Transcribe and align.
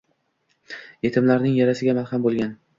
yetimlarning 1.09 1.55
yarasiga 1.61 1.97
malham 2.01 2.29
bo'lgan 2.29 2.61